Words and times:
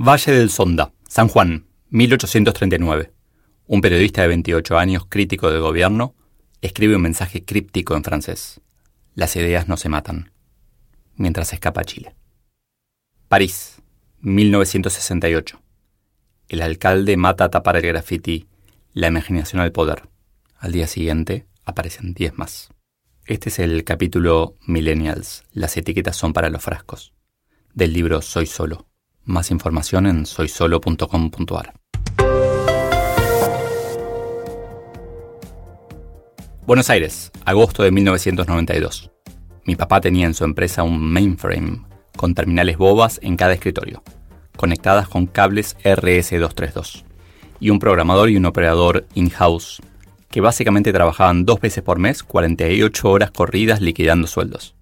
Valle 0.00 0.30
del 0.30 0.48
Sonda, 0.48 0.92
San 1.08 1.26
Juan, 1.26 1.66
1839. 1.90 3.12
Un 3.66 3.80
periodista 3.80 4.22
de 4.22 4.28
28 4.28 4.78
años, 4.78 5.06
crítico 5.08 5.50
del 5.50 5.60
gobierno, 5.60 6.14
escribe 6.60 6.94
un 6.94 7.02
mensaje 7.02 7.44
críptico 7.44 7.96
en 7.96 8.04
francés. 8.04 8.60
Las 9.16 9.34
ideas 9.34 9.66
no 9.66 9.76
se 9.76 9.88
matan. 9.88 10.30
Mientras 11.16 11.52
escapa 11.52 11.80
a 11.80 11.84
Chile. 11.84 12.14
París, 13.26 13.82
1968. 14.20 15.60
El 16.46 16.62
alcalde 16.62 17.16
mata 17.16 17.42
a 17.42 17.50
tapar 17.50 17.76
el 17.76 17.82
graffiti 17.82 18.46
La 18.92 19.08
imaginación 19.08 19.60
al 19.60 19.72
poder. 19.72 20.08
Al 20.58 20.70
día 20.70 20.86
siguiente 20.86 21.48
aparecen 21.64 22.14
10 22.14 22.38
más. 22.38 22.68
Este 23.24 23.48
es 23.48 23.58
el 23.58 23.82
capítulo 23.82 24.54
Millennials. 24.64 25.42
Las 25.50 25.76
etiquetas 25.76 26.14
son 26.14 26.32
para 26.32 26.50
los 26.50 26.62
frascos. 26.62 27.14
Del 27.74 27.92
libro 27.92 28.22
Soy 28.22 28.46
Solo. 28.46 28.87
Más 29.28 29.50
información 29.50 30.06
en 30.06 30.24
soysolo.com.ar. 30.24 31.74
Buenos 36.64 36.88
Aires, 36.88 37.30
agosto 37.44 37.82
de 37.82 37.90
1992. 37.90 39.10
Mi 39.66 39.76
papá 39.76 40.00
tenía 40.00 40.24
en 40.24 40.32
su 40.32 40.44
empresa 40.44 40.82
un 40.82 41.12
mainframe 41.12 41.82
con 42.16 42.34
terminales 42.34 42.78
bobas 42.78 43.20
en 43.22 43.36
cada 43.36 43.52
escritorio, 43.52 44.02
conectadas 44.56 45.08
con 45.08 45.26
cables 45.26 45.76
RS232, 45.84 47.04
y 47.60 47.68
un 47.68 47.80
programador 47.80 48.30
y 48.30 48.38
un 48.38 48.46
operador 48.46 49.04
in-house 49.12 49.82
que 50.30 50.40
básicamente 50.40 50.90
trabajaban 50.90 51.44
dos 51.44 51.60
veces 51.60 51.84
por 51.84 51.98
mes 51.98 52.22
48 52.22 53.10
horas 53.10 53.30
corridas 53.30 53.82
liquidando 53.82 54.26
sueldos. 54.26 54.74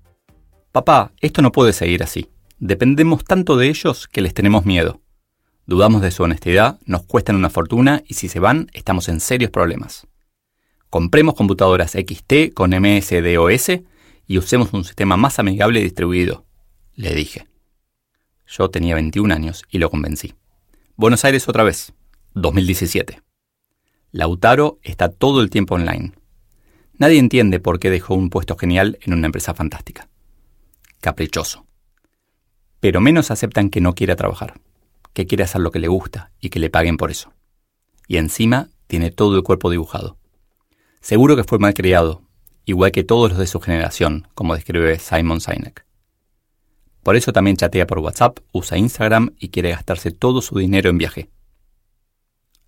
Papá, 0.70 1.10
esto 1.20 1.42
no 1.42 1.50
puede 1.50 1.72
seguir 1.72 2.05
así. 2.05 2.28
Dependemos 2.59 3.23
tanto 3.25 3.57
de 3.57 3.69
ellos 3.69 4.09
que 4.09 4.23
les 4.23 4.33
tenemos 4.33 4.65
miedo. 4.65 5.03
Dudamos 5.67 6.01
de 6.01 6.11
su 6.11 6.23
honestidad, 6.23 6.79
nos 6.87 7.03
cuestan 7.03 7.37
una 7.37 7.51
fortuna 7.51 8.03
y 8.07 8.15
si 8.15 8.29
se 8.29 8.41
van 8.41 8.71
estamos 8.73 9.11
en 9.11 9.21
serios 9.21 9.51
problemas. 9.51 10.07
Compremos 10.89 11.34
computadoras 11.34 11.93
XT 11.93 12.55
con 12.55 12.71
MSDOS 12.71 13.83
y 14.27 14.39
usemos 14.39 14.73
un 14.73 14.84
sistema 14.84 15.19
más 15.19 15.39
amigable 15.39 15.81
y 15.81 15.83
distribuido, 15.83 16.47
le 16.95 17.15
dije. 17.15 17.47
Yo 18.47 18.71
tenía 18.71 18.95
21 18.95 19.34
años 19.34 19.65
y 19.69 19.79
lo 19.79 19.91
convencí. 19.91 20.34
Buenos 20.95 21.27
Aires 21.27 21.49
otra 21.49 21.62
vez, 21.62 21.93
2017. 22.33 23.21
Lautaro 24.12 24.79
está 24.83 25.11
todo 25.11 25.43
el 25.43 25.51
tiempo 25.51 25.75
online. 25.75 26.12
Nadie 26.95 27.19
entiende 27.19 27.61
por 27.61 27.79
qué 27.79 27.91
dejó 27.91 28.15
un 28.15 28.31
puesto 28.31 28.57
genial 28.57 28.99
en 29.03 29.12
una 29.12 29.27
empresa 29.27 29.53
fantástica. 29.53 30.09
Caprichoso. 31.03 31.67
Pero 32.87 33.01
menos 33.01 33.33
aceptan 33.33 33.69
que 33.69 33.81
no 33.81 33.97
quiera 33.97 34.15
trabajar, 34.15 34.61
que 35.12 35.27
quiere 35.27 35.42
hacer 35.42 35.61
lo 35.61 35.73
que 35.73 35.81
le 35.81 35.89
gusta 35.89 36.31
y 36.39 36.51
que 36.51 36.61
le 36.61 36.70
paguen 36.70 36.97
por 36.97 37.11
eso. 37.11 37.33
Y 38.06 38.17
encima 38.17 38.69
tiene 38.87 39.11
todo 39.11 39.34
el 39.34 39.43
cuerpo 39.43 39.70
dibujado. 39.70 40.19
Seguro 41.00 41.34
que 41.34 41.43
fue 41.43 41.59
mal 41.59 41.75
criado, 41.75 42.22
igual 42.65 42.93
que 42.93 43.03
todos 43.03 43.31
los 43.31 43.41
de 43.41 43.49
su 43.49 43.59
generación, 43.59 44.28
como 44.37 44.55
describe 44.55 45.00
Simon 45.00 45.41
Sinek. 45.41 45.84
Por 47.03 47.16
eso 47.16 47.33
también 47.33 47.56
chatea 47.56 47.88
por 47.88 47.99
WhatsApp, 47.99 48.38
usa 48.53 48.78
Instagram 48.78 49.34
y 49.37 49.49
quiere 49.49 49.71
gastarse 49.71 50.12
todo 50.12 50.41
su 50.41 50.56
dinero 50.56 50.89
en 50.89 50.99
viaje. 50.99 51.28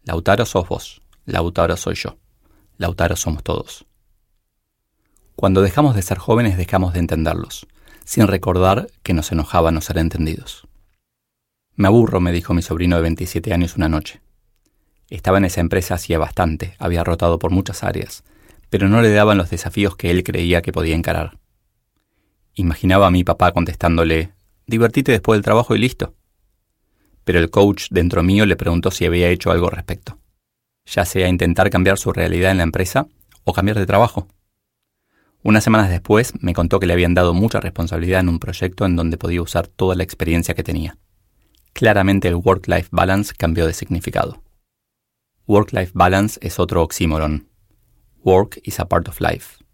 Lautaro 0.02 0.46
sos 0.46 0.66
vos, 0.68 1.00
Lautaro 1.26 1.76
soy 1.76 1.94
yo. 1.94 2.18
Lautaro 2.76 3.14
somos 3.14 3.44
todos. 3.44 3.86
Cuando 5.36 5.62
dejamos 5.62 5.94
de 5.94 6.02
ser 6.02 6.18
jóvenes 6.18 6.56
dejamos 6.56 6.92
de 6.92 6.98
entenderlos, 6.98 7.68
sin 8.08 8.26
recordar 8.26 8.88
que 9.02 9.12
nos 9.12 9.30
enojaba 9.32 9.70
no 9.70 9.82
ser 9.82 9.98
entendidos. 9.98 10.66
Me 11.74 11.88
aburro, 11.88 12.20
me 12.20 12.32
dijo 12.32 12.54
mi 12.54 12.62
sobrino 12.62 12.96
de 12.96 13.02
27 13.02 13.52
años 13.52 13.76
una 13.76 13.90
noche. 13.90 14.22
Estaba 15.10 15.36
en 15.36 15.44
esa 15.44 15.60
empresa 15.60 15.94
hacía 15.94 16.18
bastante, 16.18 16.74
había 16.78 17.04
rotado 17.04 17.38
por 17.38 17.50
muchas 17.50 17.84
áreas, 17.84 18.24
pero 18.70 18.88
no 18.88 19.02
le 19.02 19.10
daban 19.10 19.36
los 19.36 19.50
desafíos 19.50 19.94
que 19.94 20.10
él 20.10 20.24
creía 20.24 20.62
que 20.62 20.72
podía 20.72 20.94
encarar. 20.94 21.38
Imaginaba 22.54 23.08
a 23.08 23.10
mi 23.10 23.24
papá 23.24 23.52
contestándole, 23.52 24.32
divertite 24.66 25.12
después 25.12 25.36
del 25.36 25.44
trabajo 25.44 25.76
y 25.76 25.78
listo. 25.78 26.14
Pero 27.24 27.38
el 27.38 27.50
coach 27.50 27.88
dentro 27.90 28.22
mío 28.22 28.46
le 28.46 28.56
preguntó 28.56 28.90
si 28.90 29.04
había 29.04 29.28
hecho 29.28 29.50
algo 29.50 29.66
al 29.66 29.76
respecto 29.76 30.18
ya 30.88 31.04
sea 31.04 31.28
intentar 31.28 31.70
cambiar 31.70 31.98
su 31.98 32.12
realidad 32.12 32.50
en 32.50 32.58
la 32.58 32.62
empresa 32.62 33.06
o 33.44 33.52
cambiar 33.52 33.78
de 33.78 33.86
trabajo. 33.86 34.26
Unas 35.48 35.64
semanas 35.64 35.88
después 35.88 36.34
me 36.42 36.52
contó 36.52 36.78
que 36.78 36.84
le 36.84 36.92
habían 36.92 37.14
dado 37.14 37.32
mucha 37.32 37.58
responsabilidad 37.58 38.20
en 38.20 38.28
un 38.28 38.38
proyecto 38.38 38.84
en 38.84 38.96
donde 38.96 39.16
podía 39.16 39.40
usar 39.40 39.66
toda 39.66 39.94
la 39.94 40.02
experiencia 40.02 40.52
que 40.52 40.62
tenía. 40.62 40.98
Claramente 41.72 42.28
el 42.28 42.34
work-life 42.34 42.88
balance 42.92 43.32
cambió 43.34 43.66
de 43.66 43.72
significado. 43.72 44.42
Work-life 45.46 45.92
balance 45.94 46.38
es 46.42 46.58
otro 46.58 46.82
oxímoron. 46.82 47.48
Work 48.22 48.60
is 48.62 48.78
a 48.78 48.88
part 48.90 49.08
of 49.08 49.22
life. 49.22 49.64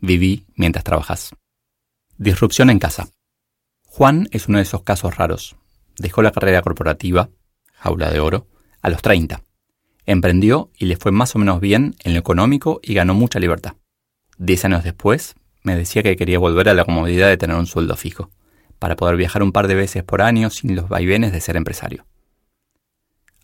Viví 0.00 0.46
mientras 0.54 0.82
trabajas. 0.82 1.34
Disrupción 2.16 2.70
en 2.70 2.78
casa. 2.78 3.10
Juan 3.84 4.30
es 4.30 4.48
uno 4.48 4.56
de 4.56 4.62
esos 4.62 4.82
casos 4.82 5.18
raros. 5.18 5.56
Dejó 5.98 6.22
la 6.22 6.32
carrera 6.32 6.62
corporativa, 6.62 7.28
jaula 7.74 8.10
de 8.10 8.18
oro, 8.18 8.48
a 8.80 8.88
los 8.88 9.02
30 9.02 9.42
Emprendió 10.06 10.70
y 10.78 10.86
le 10.86 10.96
fue 10.96 11.12
más 11.12 11.36
o 11.36 11.38
menos 11.38 11.60
bien 11.60 11.96
en 12.02 12.14
lo 12.14 12.18
económico 12.18 12.80
y 12.82 12.94
ganó 12.94 13.12
mucha 13.12 13.38
libertad. 13.38 13.74
Diez 14.38 14.64
años 14.64 14.84
después, 14.84 15.34
me 15.62 15.76
decía 15.76 16.02
que 16.02 16.16
quería 16.16 16.38
volver 16.38 16.68
a 16.68 16.74
la 16.74 16.84
comodidad 16.84 17.28
de 17.28 17.36
tener 17.36 17.56
un 17.56 17.66
sueldo 17.66 17.96
fijo, 17.96 18.30
para 18.78 18.96
poder 18.96 19.16
viajar 19.16 19.42
un 19.42 19.52
par 19.52 19.68
de 19.68 19.74
veces 19.74 20.02
por 20.02 20.22
año 20.22 20.50
sin 20.50 20.74
los 20.74 20.88
vaivenes 20.88 21.32
de 21.32 21.40
ser 21.40 21.56
empresario. 21.56 22.06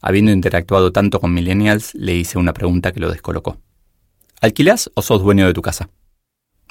Habiendo 0.01 0.33
interactuado 0.33 0.93
tanto 0.93 1.21
con 1.21 1.33
millennials, 1.33 1.95
le 1.95 2.15
hice 2.15 2.39
una 2.39 2.53
pregunta 2.53 2.93
que 2.93 3.01
lo 3.01 3.11
descolocó. 3.11 3.61
¿Alquilás 4.41 4.91
o 4.95 5.03
sos 5.03 5.23
dueño 5.23 5.47
de 5.47 5.55
tu 5.55 5.63
casa? 5.63 5.91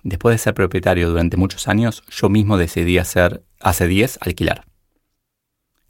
Después 0.03 0.33
de 0.33 0.39
ser 0.39 0.53
propietario 0.53 1.09
durante 1.09 1.37
muchos 1.37 1.67
años, 1.67 2.03
yo 2.09 2.29
mismo 2.29 2.57
decidí 2.57 2.97
hacer, 2.97 3.43
hace 3.59 3.87
10, 3.87 4.19
alquilar. 4.21 4.65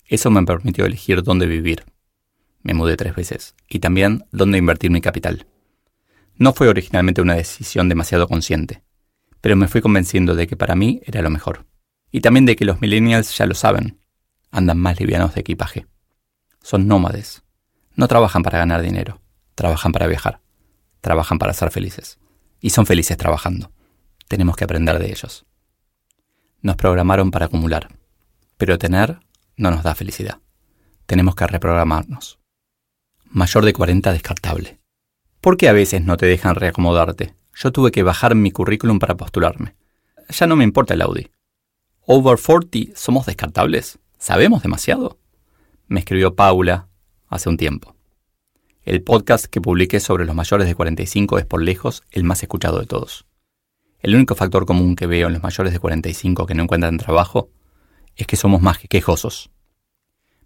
Eso 0.06 0.32
me 0.32 0.44
permitió 0.44 0.86
elegir 0.86 1.22
dónde 1.22 1.46
vivir, 1.46 1.84
me 2.64 2.74
mudé 2.74 2.98
tres 2.98 3.16
veces, 3.16 3.56
y 3.70 3.80
también 3.80 4.26
dónde 4.32 4.58
invertir 4.58 4.92
mi 4.92 5.02
capital. 5.02 5.48
No 6.38 6.54
fue 6.54 6.68
originalmente 6.68 7.22
una 7.22 7.36
decisión 7.36 7.90
demasiado 7.90 8.28
consciente, 8.28 8.84
pero 9.42 9.56
me 9.56 9.68
fui 9.68 9.82
convenciendo 9.82 10.36
de 10.36 10.48
que 10.48 10.56
para 10.56 10.76
mí 10.76 11.02
era 11.06 11.22
lo 11.22 11.30
mejor. 11.30 11.66
Y 12.12 12.22
también 12.22 12.46
de 12.46 12.56
que 12.56 12.66
los 12.66 12.82
millennials 12.82 13.38
ya 13.38 13.46
lo 13.46 13.56
saben, 13.56 14.00
andan 14.52 14.78
más 14.78 15.00
livianos 15.00 15.34
de 15.34 15.42
equipaje. 15.42 15.88
Son 16.62 16.88
nómades. 16.88 17.44
No 17.96 18.08
trabajan 18.08 18.44
para 18.44 18.60
ganar 18.60 18.82
dinero, 18.82 19.22
trabajan 19.56 19.92
para 19.92 20.08
viajar, 20.08 20.42
trabajan 21.02 21.40
para 21.40 21.54
ser 21.54 21.72
felices. 21.72 22.20
Y 22.60 22.70
son 22.70 22.86
felices 22.86 23.18
trabajando. 23.18 23.72
Tenemos 24.28 24.56
que 24.56 24.64
aprender 24.64 25.00
de 25.00 25.10
ellos. 25.10 25.46
Nos 26.62 26.76
programaron 26.76 27.32
para 27.32 27.46
acumular, 27.46 27.88
pero 28.58 28.78
tener 28.78 29.20
no 29.56 29.72
nos 29.72 29.84
da 29.84 29.96
felicidad. 29.96 30.40
Tenemos 31.06 31.36
que 31.36 31.48
reprogramarnos 31.48 32.40
mayor 33.32 33.66
de 33.66 33.74
40 33.74 34.12
descartable. 34.14 34.77
¿Por 35.48 35.56
qué 35.56 35.70
a 35.70 35.72
veces 35.72 36.04
no 36.04 36.18
te 36.18 36.26
dejan 36.26 36.56
reacomodarte? 36.56 37.34
Yo 37.56 37.72
tuve 37.72 37.92
que 37.92 38.04
bajar 38.04 38.36
mi 38.36 38.52
currículum 38.52 39.00
para 39.00 39.16
postularme. 39.16 39.78
Ya 40.28 40.46
no 40.46 40.58
me 40.58 40.66
importa 40.66 40.94
el 40.94 41.02
Audi. 41.02 41.30
Over 42.02 42.38
40 42.38 42.94
somos 42.96 43.28
descartables. 43.28 43.98
¿Sabemos 44.18 44.62
demasiado? 44.62 45.20
Me 45.88 46.02
escribió 46.02 46.36
Paula 46.36 46.90
hace 47.30 47.48
un 47.48 47.56
tiempo. 47.56 47.96
El 48.84 49.04
podcast 49.04 49.46
que 49.46 49.62
publiqué 49.62 50.02
sobre 50.02 50.26
los 50.26 50.36
mayores 50.36 50.68
de 50.68 50.76
45 50.76 51.40
es 51.40 51.46
por 51.46 51.62
lejos 51.62 52.04
el 52.12 52.26
más 52.26 52.44
escuchado 52.44 52.82
de 52.82 52.86
todos. 52.86 53.26
El 54.02 54.16
único 54.16 54.36
factor 54.36 54.66
común 54.66 54.98
que 54.98 55.08
veo 55.08 55.28
en 55.28 55.34
los 55.36 55.44
mayores 55.44 55.72
de 55.72 55.80
45 55.80 56.46
que 56.46 56.56
no 56.56 56.64
encuentran 56.64 56.98
trabajo 56.98 57.52
es 58.18 58.28
que 58.28 58.36
somos 58.36 58.62
más 58.62 58.80
quejosos. 58.80 59.50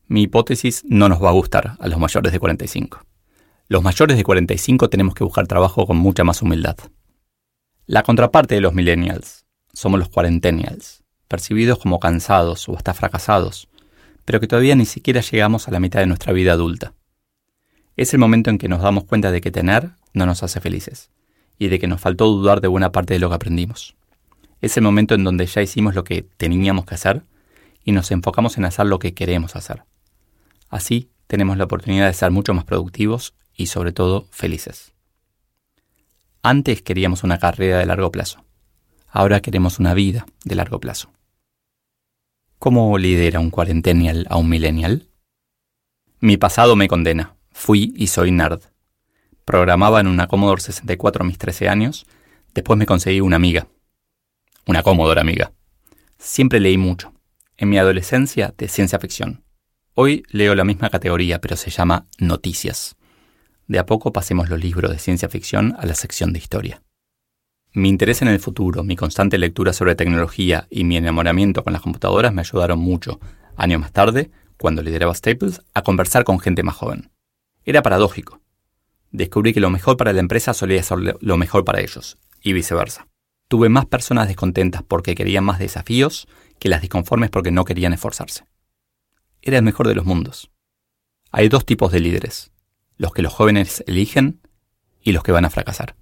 Mi 0.06 0.22
hipótesis 0.22 0.84
no 0.88 1.10
nos 1.10 1.24
va 1.24 1.30
a 1.30 1.34
gustar 1.34 1.76
a 1.80 1.88
los 1.88 1.98
mayores 1.98 2.32
de 2.32 2.40
45. 2.40 3.04
Los 3.72 3.84
mayores 3.84 4.18
de 4.18 4.26
45 4.26 4.90
tenemos 4.90 5.16
que 5.16 5.24
buscar 5.24 5.48
trabajo 5.48 5.88
con 5.88 5.96
mucha 5.96 6.26
más 6.26 6.42
humildad. 6.42 6.76
La 7.86 8.04
contraparte 8.04 8.54
de 8.56 8.60
los 8.60 8.74
millennials 8.74 9.46
somos 9.72 9.98
los 9.98 10.10
cuarentennials. 10.10 11.06
percibidos 11.30 11.80
como 11.80 12.02
cansados 12.02 12.68
o 12.68 12.76
hasta 12.76 12.94
fracasados, 12.94 13.70
pero 14.26 14.42
que 14.42 14.48
todavía 14.48 14.76
ni 14.76 14.84
siquiera 14.84 15.22
llegamos 15.22 15.70
a 15.70 15.72
la 15.72 15.80
mitad 15.80 16.02
de 16.02 16.06
nuestra 16.06 16.34
vida 16.34 16.52
adulta. 16.52 16.96
Es 17.96 18.14
el 18.14 18.20
momento 18.20 18.50
en 18.50 18.58
que 18.58 18.68
nos 18.68 18.82
damos 18.82 19.06
cuenta 19.06 19.32
de 19.32 19.40
que 19.40 19.52
tener 19.52 19.92
no 20.12 20.26
nos 20.26 20.44
hace 20.44 20.60
felices, 20.60 21.10
y 21.58 21.70
de 21.70 21.80
que 21.80 21.88
nos 21.88 22.02
faltó 22.02 22.26
dudar 22.26 22.60
de 22.60 22.68
buena 22.68 22.92
parte 22.92 23.14
de 23.14 23.22
lo 23.22 23.30
que 23.30 23.36
aprendimos. 23.36 23.96
Es 24.60 24.76
el 24.76 24.84
momento 24.84 25.16
en 25.16 25.24
donde 25.24 25.46
ya 25.46 25.62
hicimos 25.62 25.96
lo 25.96 26.04
que 26.04 26.24
teníamos 26.36 26.86
que 26.86 26.96
hacer 26.96 27.24
y 27.86 27.94
nos 27.94 28.12
enfocamos 28.12 28.58
en 28.58 28.66
hacer 28.66 28.88
lo 28.88 29.00
que 29.00 29.14
queremos 29.14 29.56
hacer. 29.56 29.86
Así 30.68 31.10
tenemos 31.28 31.56
la 31.56 31.64
oportunidad 31.64 32.08
de 32.08 32.14
ser 32.14 32.32
mucho 32.32 32.54
más 32.54 32.66
productivos 32.66 33.34
y 33.56 33.68
sobre 33.68 33.92
todo 33.92 34.28
felices. 34.32 34.94
Antes 36.44 36.82
queríamos 36.82 37.24
una 37.24 37.38
carrera 37.38 37.78
de 37.78 37.86
largo 37.86 38.12
plazo. 38.12 38.44
Ahora 39.08 39.42
queremos 39.42 39.80
una 39.80 39.94
vida 39.94 40.26
de 40.44 40.56
largo 40.56 40.80
plazo. 40.80 41.12
¿Cómo 42.58 42.98
lidera 42.98 43.40
un 43.40 43.50
cuarentenial 43.50 44.26
a 44.30 44.38
un 44.38 44.50
millennial? 44.50 45.08
Mi 46.20 46.38
pasado 46.38 46.76
me 46.76 46.88
condena. 46.88 47.36
Fui 47.52 47.94
y 47.96 48.08
soy 48.08 48.32
nerd. 48.32 48.62
Programaba 49.46 50.00
en 50.00 50.08
una 50.08 50.28
Commodore 50.28 50.62
64 50.62 51.24
a 51.24 51.28
mis 51.28 51.38
13 51.38 51.70
años. 51.70 52.06
Después 52.54 52.78
me 52.78 52.86
conseguí 52.86 53.22
una 53.22 53.36
amiga. 53.36 53.68
Una 54.66 54.84
Commodore 54.84 55.22
amiga. 55.22 55.52
Siempre 56.18 56.60
leí 56.60 56.78
mucho. 56.78 57.14
En 57.58 57.70
mi 57.70 57.78
adolescencia, 57.78 58.54
de 58.58 58.68
ciencia 58.68 59.00
ficción. 59.00 59.44
Hoy 59.94 60.24
leo 60.30 60.56
la 60.56 60.64
misma 60.64 60.90
categoría, 60.90 61.42
pero 61.42 61.58
se 61.58 61.70
llama 61.70 62.08
noticias. 62.18 62.96
De 63.72 63.80
a 63.80 63.86
poco 63.86 64.12
pasemos 64.12 64.50
los 64.50 64.60
libros 64.60 64.92
de 64.92 65.00
ciencia 65.00 65.30
ficción 65.30 65.78
a 65.80 65.86
la 65.86 65.96
sección 65.96 66.34
de 66.34 66.40
historia. 66.40 66.84
Mi 67.72 67.88
interés 67.88 68.22
en 68.22 68.28
el 68.28 68.42
futuro, 68.42 68.84
mi 68.84 68.98
constante 68.98 69.38
lectura 69.38 69.72
sobre 69.72 69.96
tecnología 69.96 70.68
y 70.70 70.84
mi 70.84 70.98
enamoramiento 70.98 71.64
con 71.64 71.72
las 71.72 71.82
computadoras 71.82 72.34
me 72.34 72.42
ayudaron 72.42 72.80
mucho, 72.80 73.22
años 73.56 73.80
más 73.80 73.94
tarde, 73.94 74.30
cuando 74.58 74.82
lideraba 74.82 75.16
Staples, 75.16 75.62
a 75.74 75.84
conversar 75.84 76.26
con 76.26 76.42
gente 76.42 76.64
más 76.64 76.76
joven. 76.76 77.12
Era 77.64 77.82
paradójico. 77.82 78.42
Descubrí 79.10 79.54
que 79.54 79.62
lo 79.62 79.70
mejor 79.70 79.96
para 79.96 80.12
la 80.12 80.20
empresa 80.20 80.54
solía 80.54 80.84
ser 80.84 81.16
lo 81.22 81.38
mejor 81.38 81.64
para 81.64 81.80
ellos, 81.80 82.18
y 82.42 82.52
viceversa. 82.52 83.08
Tuve 83.48 83.70
más 83.70 83.86
personas 83.86 84.28
descontentas 84.28 84.84
porque 84.84 85.16
querían 85.16 85.46
más 85.46 85.60
desafíos 85.60 86.28
que 86.60 86.68
las 86.68 86.82
disconformes 86.82 87.30
porque 87.30 87.52
no 87.52 87.64
querían 87.64 87.94
esforzarse. 87.94 88.44
Era 89.42 89.60
el 89.60 89.64
mejor 89.64 89.88
de 89.88 89.96
los 89.96 90.04
mundos. 90.04 90.52
Hay 91.32 91.48
dos 91.48 91.66
tipos 91.66 91.94
de 91.94 92.02
líderes, 92.02 92.52
los 93.02 93.14
que 93.14 93.24
los 93.24 93.34
jóvenes 93.34 93.84
eligen 93.88 94.42
y 95.02 95.12
los 95.12 95.24
que 95.24 95.32
van 95.32 95.44
a 95.44 95.50
fracasar. 95.50 95.96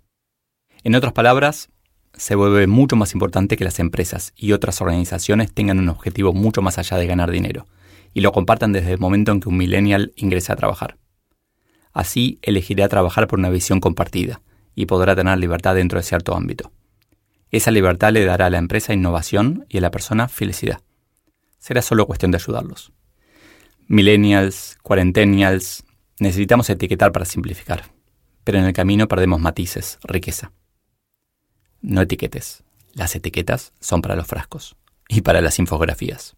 En 0.84 0.96
otras 0.96 1.14
palabras, 1.14 1.70
se 2.14 2.36
vuelve 2.36 2.68
mucho 2.68 2.98
más 2.98 3.14
importante 3.14 3.56
que 3.56 3.64
las 3.64 3.80
empresas 3.80 4.34
y 4.36 4.52
otras 4.52 4.82
organizaciones 4.82 5.54
tengan 5.54 5.80
un 5.80 5.88
objetivo 5.88 6.34
mucho 6.34 6.62
más 6.62 6.78
allá 6.78 6.98
de 6.98 7.08
ganar 7.08 7.32
dinero, 7.32 7.68
y 8.14 8.20
lo 8.20 8.34
compartan 8.34 8.74
desde 8.74 8.92
el 8.92 9.00
momento 9.00 9.32
en 9.32 9.40
que 9.40 9.48
un 9.48 9.56
millennial 9.56 10.12
ingresa 10.18 10.52
a 10.52 10.56
trabajar. 10.58 10.98
Así 11.94 12.38
elegirá 12.42 12.90
trabajar 12.90 13.28
por 13.30 13.40
una 13.40 13.50
visión 13.50 13.80
compartida, 13.80 14.42
y 14.76 14.86
podrá 14.86 15.16
tener 15.16 15.38
libertad 15.38 15.76
dentro 15.76 16.00
de 16.00 16.04
cierto 16.04 16.36
ámbito. 16.36 16.74
Esa 17.50 17.72
libertad 17.72 18.12
le 18.12 18.26
dará 18.26 18.48
a 18.48 18.50
la 18.50 18.58
empresa 18.58 18.94
innovación 18.94 19.66
y 19.70 19.78
a 19.78 19.82
la 19.82 19.92
persona 19.92 20.28
felicidad. 20.28 20.82
Será 21.60 21.82
solo 21.82 22.06
cuestión 22.08 22.32
de 22.32 22.40
ayudarlos. 22.40 22.92
Millennials, 23.88 24.78
cuarentenials, 24.84 25.86
necesitamos 26.20 26.70
etiquetar 26.70 27.12
para 27.12 27.26
simplificar, 27.26 27.86
pero 28.44 28.60
en 28.60 28.66
el 28.66 28.74
camino 28.74 29.08
perdemos 29.08 29.40
matices, 29.40 30.00
riqueza. 30.04 30.52
No 31.82 32.02
etiquetes. 32.02 32.64
Las 32.94 33.16
etiquetas 33.16 33.74
son 33.80 34.02
para 34.02 34.16
los 34.16 34.28
frascos 34.28 34.76
y 35.08 35.22
para 35.22 35.42
las 35.42 35.60
infografías. 35.60 36.36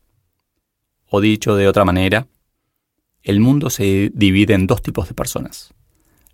O 1.07 1.22
dicho 1.22 1.56
de 1.56 1.68
otra 1.68 1.86
manera, 1.86 2.28
el 3.24 3.39
mundo 3.39 3.69
se 3.69 4.12
divide 4.13 4.54
en 4.54 4.68
dos 4.68 4.81
tipos 4.81 5.07
de 5.07 5.13
personas. 5.13 5.74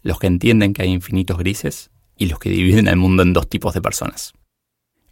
Los 0.03 0.19
que 0.19 0.27
entienden 0.27 0.73
que 0.73 0.83
hay 0.83 0.89
infinitos 0.89 1.37
grises 1.37 1.89
y 2.17 2.27
los 2.27 2.39
que 2.39 2.49
dividen 2.49 2.87
el 2.87 2.95
mundo 2.95 3.23
en 3.23 3.33
dos 3.33 3.47
tipos 3.49 3.73
de 3.73 3.81
personas. 3.81 4.33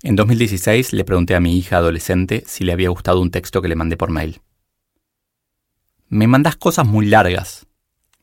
En 0.04 0.16
2016 0.16 0.94
le 0.94 1.04
pregunté 1.04 1.36
a 1.36 1.40
mi 1.40 1.58
hija 1.58 1.78
adolescente 1.78 2.44
si 2.46 2.64
le 2.64 2.74
había 2.74 2.90
gustado 2.90 3.22
un 3.22 3.32
texto 3.32 3.62
que 3.62 3.68
le 3.68 3.76
mandé 3.76 3.98
por 3.98 4.12
mail. 4.12 4.42
Me 6.10 6.28
mandas 6.28 6.56
cosas 6.56 6.86
muy 6.86 7.08
largas, 7.08 7.66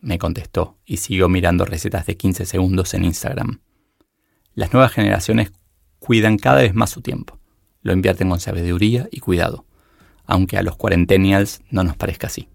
me 0.03 0.19
contestó 0.19 0.79
y 0.85 0.99
siguió 0.99 1.29
mirando 1.29 1.65
recetas 1.65 2.05
de 2.05 2.17
15 2.17 2.45
segundos 2.45 2.93
en 2.93 3.05
Instagram. 3.05 3.61
Las 4.55 4.73
nuevas 4.73 4.93
generaciones 4.93 5.53
cuidan 5.99 6.37
cada 6.37 6.61
vez 6.61 6.75
más 6.75 6.91
su 6.91 7.01
tiempo. 7.01 7.39
Lo 7.81 7.93
invierten 7.93 8.29
con 8.29 8.41
sabiduría 8.41 9.09
y 9.11 9.21
cuidado, 9.21 9.65
aunque 10.27 10.59
a 10.59 10.63
los 10.63 10.77
cuarentenials 10.77 11.63
no 11.71 11.85
nos 11.85 11.97
parezca 11.97 12.27
así. 12.27 12.49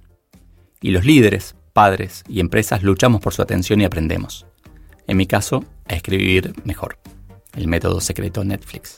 Y 0.82 0.92
los 0.92 1.06
líderes, 1.06 1.56
padres 1.74 2.24
y 2.28 2.40
empresas 2.40 2.84
luchamos 2.84 3.22
por 3.22 3.34
su 3.34 3.42
atención 3.42 3.82
y 3.82 3.86
aprendemos. 3.86 4.46
En 5.08 5.18
mi 5.18 5.26
caso, 5.26 5.64
a 5.86 5.96
escribir 5.96 6.54
mejor. 6.66 7.00
El 7.56 7.68
método 7.68 8.02
secreto 8.02 8.44
Netflix. 8.44 8.96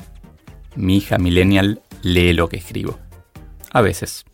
Mi 0.75 0.97
hija 0.97 1.17
millennial 1.17 1.81
lee 2.01 2.33
lo 2.33 2.49
que 2.49 2.57
escribo. 2.57 2.99
A 3.71 3.81
veces. 3.81 4.25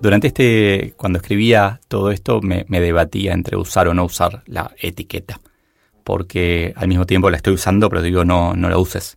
Durante 0.00 0.28
este, 0.28 0.94
cuando 0.96 1.18
escribía 1.18 1.80
todo 1.88 2.10
esto, 2.10 2.40
me, 2.40 2.64
debatía 2.68 3.32
entre 3.32 3.56
usar 3.56 3.88
o 3.88 3.94
no 3.94 4.04
usar 4.04 4.42
la 4.46 4.74
etiqueta 4.78 5.40
porque 6.10 6.72
al 6.74 6.88
mismo 6.88 7.06
tiempo 7.06 7.30
la 7.30 7.36
estoy 7.36 7.54
usando, 7.54 7.88
pero 7.88 8.02
digo, 8.02 8.24
no, 8.24 8.54
no 8.54 8.68
la 8.68 8.78
uses. 8.78 9.16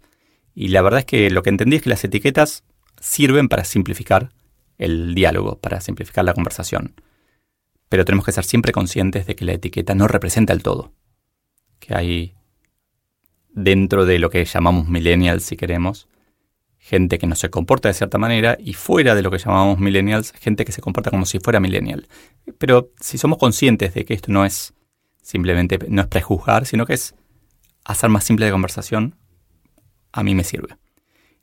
Y 0.53 0.67
la 0.67 0.83
verdad 0.83 0.99
es 0.99 1.05
que 1.05 1.31
lo 1.31 1.41
que 1.41 1.49
entendí 1.49 1.77
es 1.77 1.81
que 1.81 1.89
las 1.89 2.03
etiquetas 2.03 2.63
sirven 2.99 3.49
para 3.49 3.63
simplificar 3.63 4.29
el 4.77 5.15
diálogo, 5.15 5.57
para 5.57 5.81
simplificar 5.81 6.23
la 6.23 6.35
conversación. 6.35 6.93
Pero 7.89 8.05
tenemos 8.05 8.25
que 8.25 8.31
ser 8.31 8.43
siempre 8.43 8.71
conscientes 8.71 9.25
de 9.25 9.35
que 9.35 9.43
la 9.43 9.53
etiqueta 9.53 9.95
no 9.95 10.07
representa 10.07 10.53
el 10.53 10.61
todo. 10.61 10.91
Que 11.79 11.95
hay 11.95 12.35
dentro 13.49 14.05
de 14.05 14.19
lo 14.19 14.29
que 14.29 14.45
llamamos 14.45 14.87
millennials, 14.87 15.43
si 15.43 15.57
queremos, 15.57 16.07
gente 16.83 17.17
que 17.17 17.27
no 17.27 17.35
se 17.35 17.49
comporta 17.49 17.87
de 17.87 17.93
cierta 17.93 18.17
manera 18.17 18.57
y 18.59 18.73
fuera 18.73 19.15
de 19.15 19.21
lo 19.21 19.31
que 19.31 19.37
llamamos 19.37 19.79
millennials, 19.79 20.33
gente 20.33 20.65
que 20.65 20.71
se 20.71 20.81
comporta 20.81 21.09
como 21.09 21.25
si 21.25 21.39
fuera 21.39 21.59
millennial. 21.59 22.07
Pero 22.57 22.91
si 22.99 23.17
somos 23.17 23.37
conscientes 23.37 23.93
de 23.93 24.05
que 24.05 24.13
esto 24.13 24.31
no 24.31 24.45
es 24.45 24.73
Simplemente 25.23 25.79
no 25.87 26.01
es 26.01 26.07
prejuzgar, 26.09 26.65
sino 26.65 26.85
que 26.85 26.93
es 26.93 27.15
hacer 27.85 28.09
más 28.09 28.25
simple 28.25 28.45
la 28.45 28.51
conversación. 28.51 29.15
A 30.11 30.21
mí 30.21 30.35
me 30.35 30.43
sirve. 30.43 30.77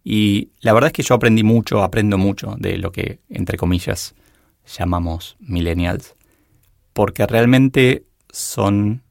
Y 0.05 0.51
la 0.61 0.75
verdad 0.75 0.89
es 0.89 0.93
que 0.93 1.03
yo 1.03 1.15
aprendí 1.15 1.43
mucho, 1.43 1.83
aprendo 1.83 2.19
mucho 2.19 2.57
de 2.59 2.77
lo 2.77 2.93
que, 2.93 3.21
entre 3.31 3.57
comillas, 3.57 4.15
llamamos 4.67 5.37
millennials, 5.41 6.15
porque 6.93 7.27
realmente 7.27 8.05
son, 8.31 9.03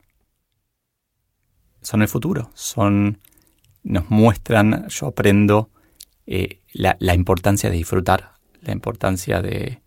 son 1.81 2.03
el 2.03 2.07
futuro, 2.07 2.51
son, 2.53 3.19
nos 3.83 4.09
muestran, 4.11 4.87
yo 4.87 5.07
aprendo 5.07 5.71
eh, 6.31 6.61
la, 6.73 7.15
importancia 7.15 7.71
de 7.71 7.77
disfrutar, 7.77 8.33
la 8.61 8.71
importancia 8.71 9.41
de, 9.41 9.81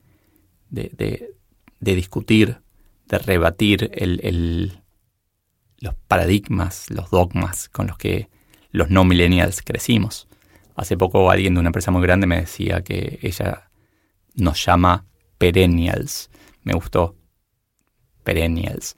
de, 0.71 1.29
discutir, 1.79 2.59
de 3.07 3.19
rebatir 3.19 3.93
el, 3.95 4.83
los 5.79 5.95
paradigmas, 6.09 6.91
los 6.91 7.11
dogmas 7.11 7.69
con 7.69 7.87
los 7.87 7.97
que 7.97 8.29
los 8.73 8.91
no 8.91 9.05
millennials 9.05 9.63
crecimos. 9.63 10.27
Hace 10.75 10.97
poco 10.97 11.31
alguien 11.31 11.55
de 11.55 11.61
una 11.61 11.69
empresa 11.69 11.93
muy 11.93 12.03
grande 12.03 12.27
me 12.27 12.41
decía 12.41 12.83
que 12.83 13.21
ella 13.23 13.71
nos 14.35 14.65
llama 14.65 15.07
perennials. 15.39 16.29
Me 16.65 16.73
gustó. 16.73 17.15
Perennials. 18.25 18.97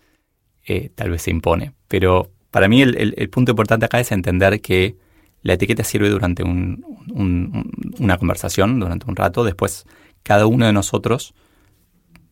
Eh, 0.67 0.89
tal 0.95 1.11
vez 1.11 1.21
se 1.21 1.31
impone. 1.31 1.75
Pero 1.89 2.33
para 2.51 2.69
mí 2.69 2.81
el, 2.81 3.29
punto 3.29 3.53
importante 3.53 3.85
acá 3.85 4.01
es 4.01 4.13
entender 4.13 4.63
que 4.63 4.97
la 5.45 5.53
etiqueta 5.53 5.85
sirve 5.85 6.09
durante 6.09 6.43
una 6.43 8.19
conversación, 8.19 8.81
durante 8.81 9.07
un 9.07 9.15
rato. 9.15 9.45
Después, 9.45 9.85
cada 10.23 10.47
uno 10.47 10.65
de 10.65 10.73
nosotros 10.73 11.35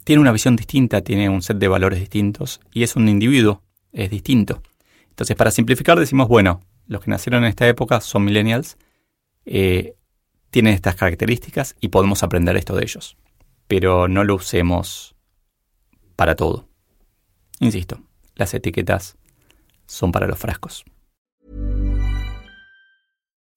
tiene 0.05 0.23
una 0.23 0.33
visión 0.33 0.57
distinta, 0.57 1.03
tiene 1.03 1.29
un 1.29 1.43
set 1.43 1.59
de 1.59 1.69
valores 1.69 2.01
distintos 2.01 2.61
y 2.73 2.83
es 2.83 2.97
un 2.97 3.09
individuo, 3.09 3.63
es 3.93 4.11
distinto. 4.11 4.63
Entonces, 5.11 5.37
para 5.37 5.51
simplificar, 5.51 5.99
decimos, 5.99 6.27
bueno, 6.27 6.63
los 6.87 7.03
que 7.03 7.11
nacieron 7.11 7.45
en 7.45 7.51
esta 7.51 7.69
época 7.69 8.01
son 8.01 8.25
millennials, 8.25 8.79
eh, 9.45 9.95
tienen 10.51 10.73
estas 10.73 10.97
características 10.97 11.77
y 11.81 11.89
podemos 11.89 12.23
aprender 12.23 12.57
esto 12.57 12.75
de 12.75 12.83
ellos. 12.83 13.19
Pero 13.69 14.09
no 14.09 14.25
lo 14.25 14.37
usemos 14.37 15.15
para 16.17 16.35
todo. 16.35 16.67
Insisto, 17.61 18.01
las 18.37 18.55
etiquetas 18.55 19.19
son 19.87 20.13
para 20.13 20.27
los 20.27 20.39
frascos. 20.39 20.87